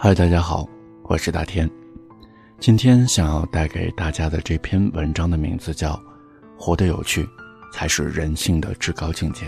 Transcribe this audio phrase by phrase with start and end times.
[0.00, 0.64] 嗨，大家好，
[1.02, 1.68] 我是大天。
[2.60, 5.94] 今天想要带给大家的这篇文章的名字叫
[6.56, 7.28] 《活得有趣，
[7.72, 9.44] 才是人性的至高境界》。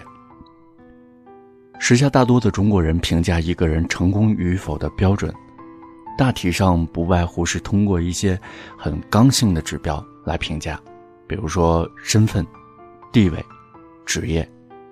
[1.79, 5.33] 时下大多的中国人评价一个人成功与否的标准，
[6.19, 8.37] 大体上不外乎是通过一些
[8.77, 10.81] 很刚性的指标来评价，
[11.29, 12.45] 比如说身份、
[13.13, 13.41] 地位、
[14.05, 14.47] 职业、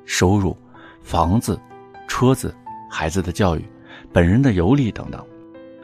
[0.05, 0.57] 收入、
[1.03, 1.61] 房子、
[2.07, 2.55] 车子、
[2.89, 3.65] 孩子的教育、
[4.13, 5.21] 本人的游历等等。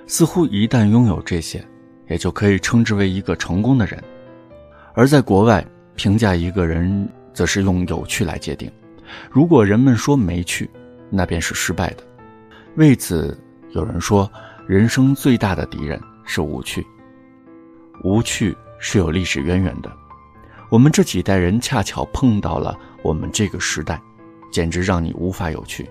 [0.07, 1.65] 似乎一旦拥有这些，
[2.09, 4.03] 也就可以称之为一个成功的人。
[4.95, 5.65] 而在国外，
[5.97, 8.71] 评价一个人则是用有趣来界定。
[9.30, 10.69] 如果人们说没趣，
[11.11, 12.05] 那便是失败的。
[12.77, 13.39] 为此，
[13.71, 14.30] 有人说，
[14.67, 16.85] 人生最大的敌人是无趣。
[18.02, 19.91] 无趣是有历史渊源的。
[20.71, 24.01] 我们这几代人恰巧碰到了我们这个时代，
[24.51, 25.89] 简直让你无法有趣。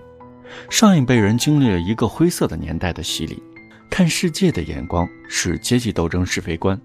[0.68, 3.42] 上一辈人经历了一个灰色的年代的洗礼。
[3.90, 6.78] 看世界的眼光是阶级斗争是非观，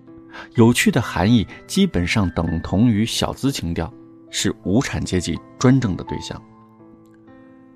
[0.55, 3.91] 有趣的含义基本上等同于小资情调，
[4.29, 6.39] 是无产阶级专政的对象。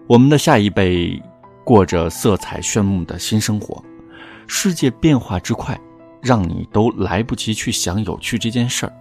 [0.05, 1.19] 我们的下一辈
[1.63, 3.83] 过着色彩炫目的新生活，
[4.47, 5.79] 世界变化之快，
[6.21, 8.93] 让你都来不及去想有趣这件事儿，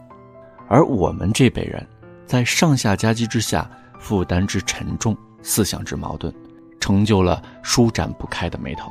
[0.69, 1.87] 而我们这辈人，
[2.25, 6.33] 在上下夹击之下，负担之沉重，思想之矛盾，
[6.81, 8.91] 成就了舒展不开的眉头。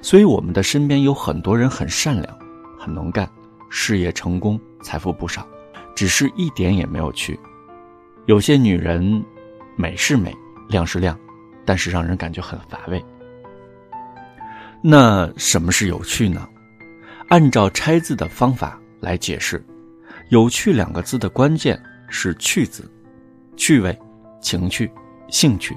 [0.00, 2.38] 所以，我们的身边有很多人很善良，
[2.78, 3.28] 很能干，
[3.70, 5.46] 事业成功，财富不少，
[5.94, 7.38] 只是一点也没有趣。
[8.26, 9.24] 有些女人，
[9.76, 10.34] 美是美，
[10.68, 11.18] 亮是亮，
[11.64, 13.04] 但是让人感觉很乏味。
[14.82, 16.48] 那什么是有趣呢？
[17.28, 19.64] 按照拆字的方法来解释
[20.28, 22.90] ，“有趣”两个字的关键是“趣”字，
[23.56, 23.96] 趣味、
[24.40, 24.90] 情趣、
[25.28, 25.76] 兴趣。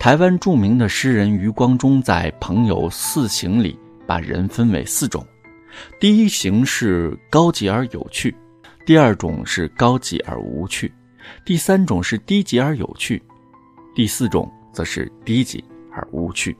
[0.00, 5.22] 台湾著名的诗人余光中在《朋友四行》里把人分为四种：
[6.00, 8.34] 第一行是高级而有趣，
[8.86, 10.90] 第二种是高级而无趣，
[11.44, 13.22] 第三种是低级而有趣，
[13.94, 15.62] 第四种则是低级
[15.92, 16.56] 而无趣。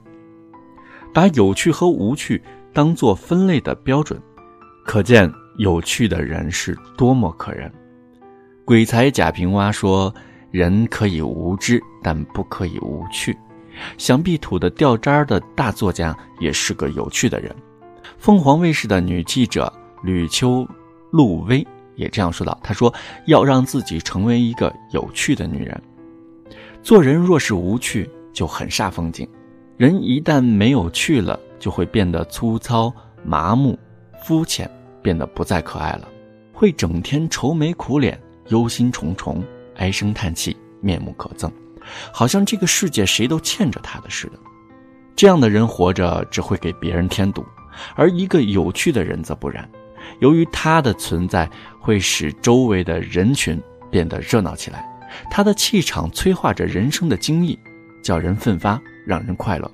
[1.15, 2.43] 把有趣和无趣
[2.75, 4.21] 当做分类的标准，
[4.85, 7.73] 可见有趣的人是多么可人。
[8.67, 10.15] 鬼才贾平凹说。
[10.51, 13.37] 人可以无知，但不可以无趣。
[13.97, 17.55] 想必土的掉渣的大作家也是个有趣的人。
[18.19, 19.73] 凤凰卫视的女记者
[20.03, 20.67] 吕秋
[21.11, 22.93] 露薇也这样说道：“她说
[23.27, 25.81] 要让自己成为一个有趣的女人。
[26.83, 29.29] 做人若是无趣，就很煞风景。
[29.77, 32.93] 人一旦没有趣了，就会变得粗糙、
[33.25, 33.79] 麻木、
[34.25, 36.09] 肤浅，变得不再可爱了，
[36.53, 39.41] 会整天愁眉苦脸、忧心忡忡。”
[39.81, 41.51] 唉声叹气，面目可憎，
[42.13, 44.35] 好像这个世界谁都欠着他的似的。
[45.17, 47.43] 这样的人活着只会给别人添堵，
[47.97, 49.67] 而一个有趣的人则不然。
[50.19, 51.49] 由于他的存在
[51.79, 53.59] 会使周围的人群
[53.91, 54.87] 变得热闹起来，
[55.31, 57.59] 他的气场催化着人生的经历，
[58.03, 59.71] 叫人奋发，让人快乐。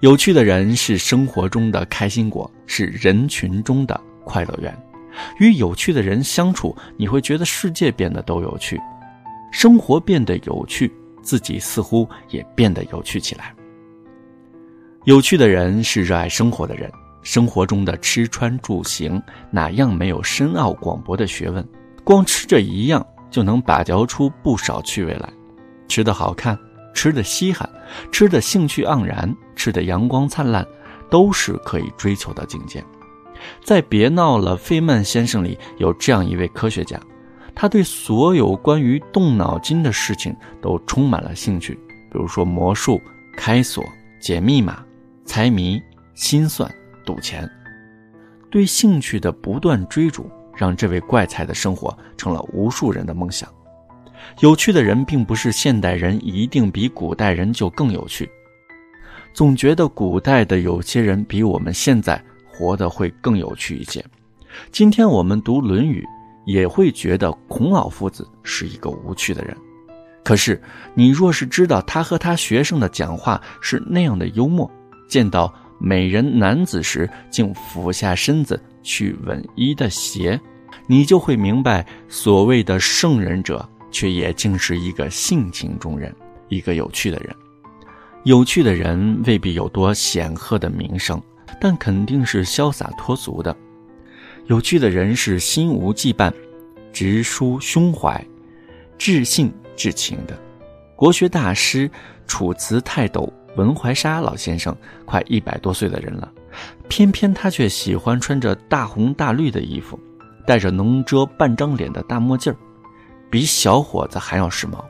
[0.00, 4.76] 有趣的人是生活中的开心果，是人群中的快乐源。
[5.38, 8.80] 与有趣的人相处，你会觉得世界变得都有趣，
[9.52, 10.92] 生活变得有趣，
[11.22, 13.54] 自己似乎也变得有趣起来。
[15.04, 16.90] 有趣的人是热爱生活的人，
[17.22, 21.66] 生活中的吃穿住行哪样没有深奥广博的学问？
[22.02, 25.28] 光吃这一样就能把嚼出不少趣味来。
[25.88, 26.58] 吃的好看，
[26.94, 27.68] 吃的稀罕，
[28.10, 30.66] 吃的兴趣盎然，吃的阳光灿烂，
[31.10, 32.82] 都是可以追求的境界。
[33.62, 37.00] 在《别闹了，费曼先生》里有这样一位科学家，
[37.54, 41.74] 他对所有关于动脑筋的事情都充满了兴趣，
[42.10, 43.00] 比如说魔术、
[43.36, 43.84] 开锁、
[44.20, 44.84] 解密码、
[45.24, 45.80] 猜谜、
[46.14, 46.70] 心算、
[47.04, 47.48] 赌钱。
[48.50, 53.48] 对兴趣的不断追逐，让这位怪才的生活成了无数人的梦想。
[54.40, 58.30] 有趣的人，并不是现代人一定比古代人就更有趣，
[59.32, 62.22] 总觉得古代的有些人比我们现在。
[62.54, 64.04] 活得会更有趣一些。
[64.70, 66.00] 今天我们读《论语》，
[66.46, 69.56] 也会觉得孔老夫子是一个无趣的人。
[70.22, 70.62] 可是，
[70.94, 74.70] 你若是知道他和他学生的讲话是那样的幽默，
[75.08, 80.40] 见到美人男子时竟俯下身子去吻衣的鞋，
[80.86, 86.14] 你就会明白，所谓的圣人者，却也竟是一个性情中人，
[86.48, 87.34] 一个有趣的人。
[88.22, 91.20] 有趣的人未必有多显赫的名声。
[91.60, 93.54] 但肯定是潇洒脱俗的，
[94.46, 96.32] 有趣的人是心无羁绊、
[96.92, 98.24] 直抒胸怀、
[98.98, 100.38] 至性至情的。
[100.96, 101.90] 国学大师
[102.26, 104.74] 楚辞泰斗文怀沙老先生
[105.04, 106.32] 快一百多岁的人了，
[106.88, 109.98] 偏偏他却喜欢穿着大红大绿的衣服，
[110.46, 112.56] 戴着能遮半张脸的大墨镜儿，
[113.30, 114.84] 比小伙子还要时髦。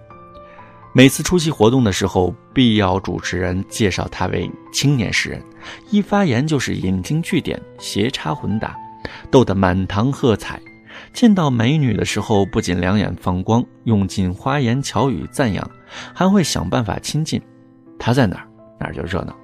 [0.96, 5.42] 每次出席活动的时候，必要主持人介绍他为青年诗人，
[5.90, 8.76] 一发言就是引经据典、斜插混打，
[9.28, 10.60] 逗得满堂喝彩。
[11.12, 15.68] 见到美女的时候，不仅两眼放光，用尽花言巧语赞扬，
[16.14, 17.42] 还会想办法亲近。
[17.98, 18.46] 他在哪儿，
[18.78, 19.34] 哪儿就热闹。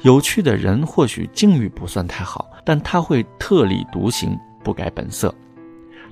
[0.00, 4.34] 有趣的人或许境遇不算太好，但他会特立独行，
[4.64, 5.34] 不改本色。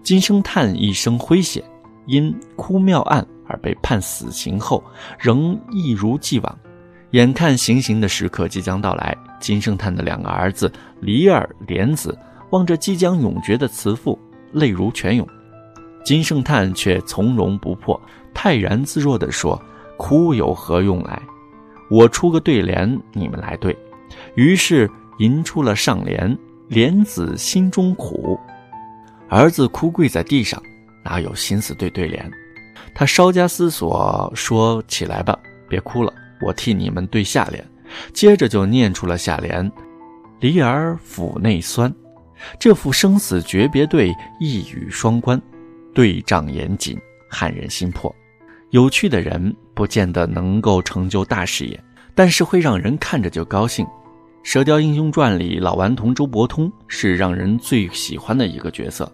[0.03, 1.65] 金圣叹一生诙谐，
[2.05, 4.83] 因哭庙案而被判死刑后，
[5.19, 6.59] 仍一如既往。
[7.11, 12.19] 眼看行刑的时刻即将到来，金圣叹的两个儿子李耳、莲子
[12.51, 14.19] 望着即将永绝的慈父。
[14.53, 15.27] 泪如泉涌，
[16.05, 18.01] 金圣叹却从容不迫、
[18.33, 19.61] 泰然自若地说
[19.99, 21.21] ：“哭有何用来？
[21.91, 23.77] 我出个对联，你们来对。”
[24.37, 24.89] 于是
[25.19, 26.39] 吟出了上联
[26.71, 28.39] ：“莲子心中苦。”
[29.29, 30.63] 儿子哭跪在地上，
[31.05, 32.31] 哪有心思对对联？
[32.93, 35.39] 他稍加思索，说：“起来吧，
[35.69, 37.65] 别哭了，我替你们对下联。”
[38.13, 39.71] 接着就念出了下联
[40.41, 41.95] ：“梨儿腹内酸。”
[42.59, 45.41] 这副生死诀别对一语双关，
[45.95, 46.99] 对仗严谨，
[47.31, 48.15] 撼人心魄。
[48.71, 51.81] 有趣的人不见得能够成就大事业，
[52.15, 53.87] 但是会让人看着就高兴。
[54.43, 59.11] 《射雕英雄传》里老顽童周伯通是让人最喜欢的一个角色。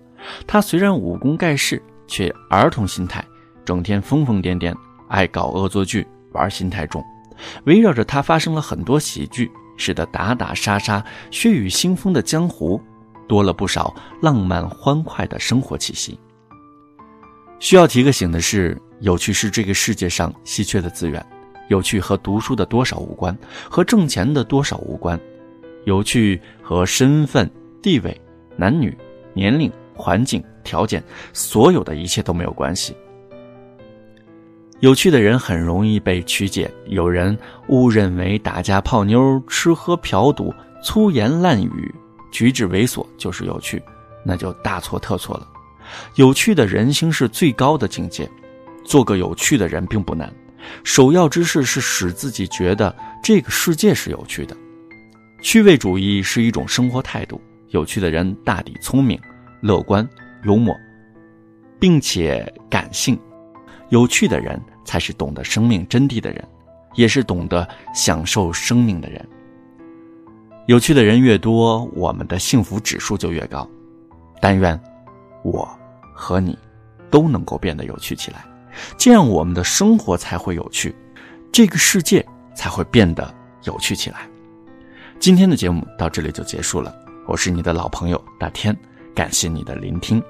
[0.46, 3.24] 他虽然武功盖世，却儿童心态，
[3.70, 4.74] 整天疯疯癫癫，
[5.06, 7.00] 爱搞恶作剧，玩心太重。
[7.66, 12.82] 围绕着他发生了很多喜剧，使得打打杀杀、血雨腥风的江湖。
[13.28, 16.18] 多了不少浪漫欢快的生活气息。
[17.60, 21.24] 需要提个醒的是，有趣是这个世界上稀缺的资源，
[21.68, 23.38] 有趣和读书的多少无关，
[23.70, 25.16] 和挣钱的多少无关，
[25.84, 27.48] 有趣和身份、
[27.80, 28.20] 地位、
[28.56, 28.98] 男女、
[29.32, 31.00] 年龄、环境、条件，
[31.32, 32.96] 所有的一切都没有关系。
[34.80, 37.38] 有趣的人很容易被曲解，有人
[37.68, 41.94] 误认为打架泡妞、吃喝嫖赌、粗言烂语。
[42.32, 43.82] 举止猥琐就是有趣，
[44.24, 45.46] 那就大错特错了。
[46.14, 48.26] 有趣的人心是最高的境界，
[48.82, 50.32] 做个有趣的人并不难，
[50.82, 54.56] 首要之事是使自己觉得这个世界是有趣的。
[55.42, 57.38] 趣味主义是一种生活态度，
[57.68, 59.20] 有趣的人大抵聪明、
[59.60, 60.08] 乐观、
[60.44, 60.74] 幽默，
[61.78, 63.18] 并且感性。
[63.88, 66.44] 有趣的人才是懂得生命真谛的人，
[66.94, 69.26] 也是懂得享受生命的人。
[70.66, 73.68] 有趣的人越多，我们的幸福指数就越高。
[74.40, 74.80] 但愿
[75.42, 75.68] 我
[76.14, 76.58] 和你
[77.10, 78.44] 都能够变得有趣起来，
[78.96, 80.94] 这样我们的生活才会有趣，
[81.52, 82.24] 这个世界
[82.54, 83.34] 才会变得
[83.64, 84.20] 有趣起来。
[85.18, 86.94] 今天的节目到这里就结束了，
[87.26, 88.74] 我是你的老朋友大天，
[89.14, 90.22] 感谢你的聆听。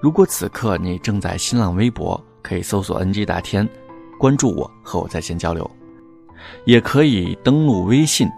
[0.00, 3.68] 如果此刻你正在新浪微博，可以搜索 “ng 大天”，
[4.18, 5.68] 关注我和我在线交流，
[6.64, 8.28] 也可以登录微信。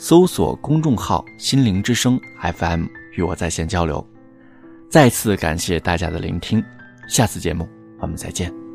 [0.00, 2.20] 搜索公众号“心灵之声
[2.54, 2.86] FM”
[3.16, 4.06] 与我在线交流。
[4.88, 6.62] 再次感谢大家的聆听，
[7.08, 8.67] 下次节目我们再见。